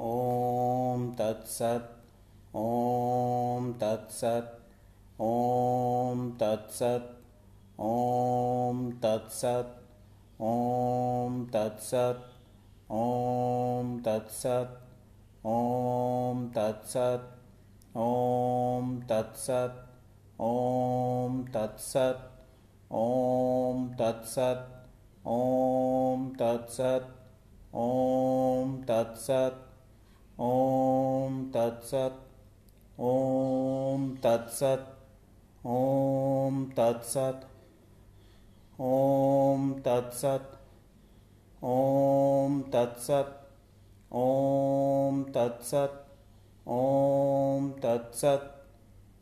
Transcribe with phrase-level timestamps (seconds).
[0.00, 4.50] ॐ तत्सत् ॐ तत्सत्
[5.22, 7.06] ॐ तत्सत्
[7.80, 9.72] ॐ तत्सत्
[10.42, 12.20] ॐ तत्सत्
[12.92, 14.76] ॐ तत्सत्
[15.46, 17.24] ॐ तत्सत्
[17.96, 19.78] ॐ तत्सत्
[20.42, 22.24] ॐ तत्सत्
[22.92, 24.64] ॐ तत्सत्
[25.26, 27.08] ॐ तत्सत्
[27.74, 29.75] ॐ तत्सत्
[30.38, 32.16] ॐ तत्सत्
[33.00, 34.88] ॐ तत्सत्
[35.66, 37.44] ॐ तत्सत्
[38.80, 40.50] ॐ तत्सत्
[41.64, 43.32] ॐ तत्सत्
[44.14, 45.96] ॐ तत्सत्
[46.68, 48.50] ॐ तत्सत्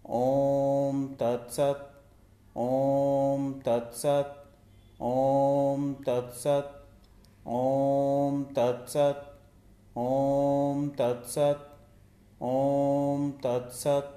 [0.06, 1.84] ॐ तत्सत्
[2.56, 4.34] ॐ तत्सत्
[5.02, 6.74] ॐ तत्सत्
[7.46, 9.33] ॐ तत्सत्
[9.96, 11.60] ॐ तत्सत्
[12.42, 14.10] ॐ तत्सत्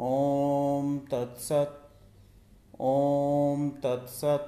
[0.00, 1.74] ॐ तत्सत्
[2.80, 4.46] ॐ तत्सत्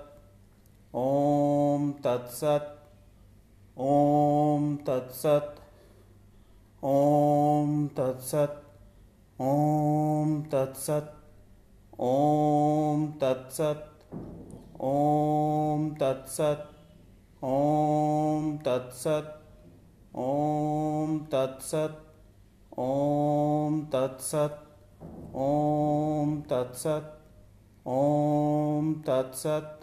[0.97, 2.71] ॐ तत्सत्
[3.81, 5.59] ॐ तत्सत्
[6.85, 8.59] ॐ तत्सत्
[9.41, 11.13] ॐ तत्सत्
[12.01, 14.15] ॐ तत्सत्
[14.81, 16.69] ॐ तत्सत्
[17.45, 19.44] ॐ तत्सत्
[20.23, 24.61] ॐ तत्सत् ॐ तत्सत्
[25.45, 27.09] ॐ तत्सत्
[27.89, 29.83] ॐ तत्सत्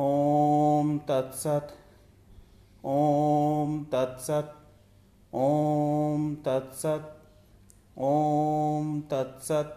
[0.00, 1.74] ॐ तत्सत्
[2.84, 4.54] ॐ तत्सत्
[5.34, 7.12] ॐ तत्सत्
[7.98, 9.76] ॐ तत्सत्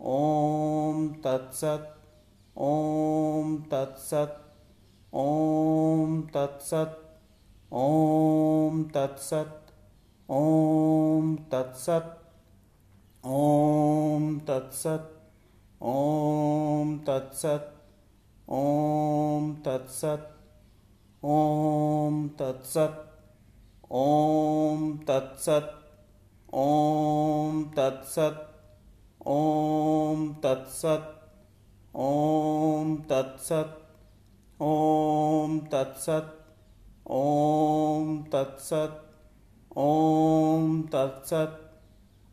[0.00, 1.86] ॐ तत्सत्
[2.56, 4.40] ॐ तत्सत्
[5.14, 7.01] ॐ तत्सत्
[7.80, 9.70] ॐ तत्सत्
[10.30, 12.10] ॐ तत्सत्
[13.24, 15.06] ॐ तत्सत्
[15.92, 17.70] ॐ तत्सत्
[18.58, 20.28] ॐ तत्सत्
[21.24, 23.00] ॐ तत्सत्
[23.94, 25.72] ॐ तत्सत्
[26.54, 28.42] ॐ तत्सत्
[29.38, 31.10] ॐ तत्सत्
[31.96, 33.74] ॐ तत्सत्
[34.62, 36.30] ॐ तत्सत्
[37.10, 37.41] ॐ
[38.32, 39.00] तत्सत्
[39.78, 41.60] ॐ तत्सत्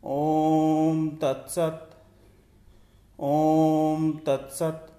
[0.04, 1.94] ॐ तत्सत्
[3.28, 4.90] ॐ तत्सत्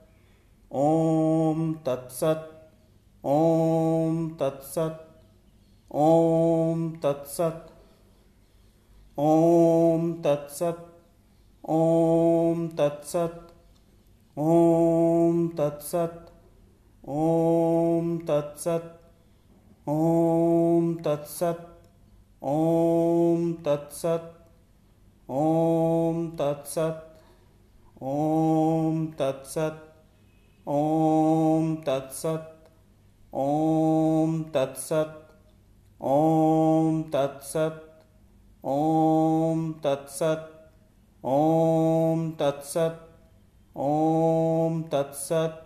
[0.72, 2.50] ॐ तत्सत्
[3.26, 5.02] ॐ तत्सत्
[5.96, 7.70] ॐ तत्सत्
[9.20, 10.90] ॐ तत्सत्
[11.70, 13.52] ॐ तत्सत्
[14.40, 16.30] ॐ तत्सत्
[17.10, 19.01] ॐ तत्सत्
[19.90, 21.62] ॐ तत्सत्
[22.44, 24.28] ॐ तत्सत्
[25.32, 27.00] ॐ तत्सत्
[28.04, 29.80] ॐ तत्सत्
[30.68, 32.70] ॐ तत्सत्
[33.34, 35.18] ॐ तत्सत्
[36.04, 37.82] ॐ तत्सत्
[38.64, 40.48] ॐ तत्सत्
[41.26, 43.04] ॐ तत्सत्
[43.78, 45.60] ॐ तत्सत्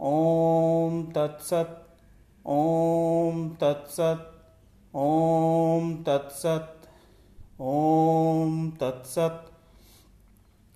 [0.00, 1.89] ॐ तत्सत्
[2.46, 4.28] ॐ तत्सत्
[4.96, 6.86] ॐ तत्सत्
[7.60, 9.50] ॐ तत्सत्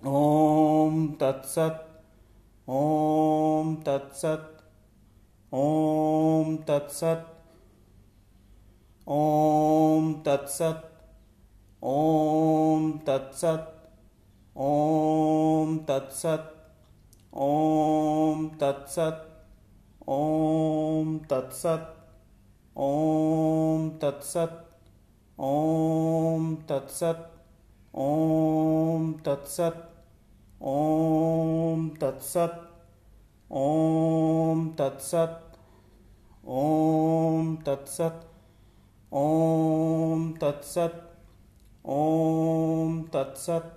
[0.07, 1.81] ॐ तत्सत्
[2.69, 4.51] ॐ तत्सत्
[5.53, 7.31] ॐ तत्सत्
[9.07, 10.85] ॐ तत्सत्
[11.83, 13.71] ॐ तत्सत्
[14.57, 16.47] ॐ तत्सत्
[17.37, 19.23] ॐ तत्सत्
[20.07, 20.44] ॐ
[21.29, 21.93] तत्सत्
[22.77, 24.57] ॐ तत्सत्
[25.39, 27.23] ॐ तत्सत्
[27.97, 29.83] ॐ तत्सत्
[30.71, 32.59] ॐ तत्सत्
[33.51, 35.57] ॐ तत्सत्
[36.47, 38.23] ॐ तत्सत्
[39.13, 40.99] ॐ तत्सत्
[41.85, 43.71] ॐ तत्सत्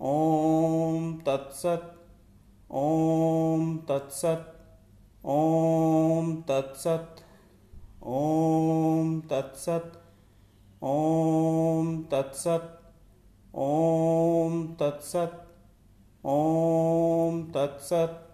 [0.00, 1.90] ॐ तत्सत्
[2.70, 4.57] ॐ तत्सत्
[5.30, 7.16] ओम तत्सत
[8.02, 9.92] ओम तत्सत
[10.82, 12.80] ओम तत्सत
[13.54, 15.44] ओम तत्सत
[16.24, 18.27] ओम तत्सत।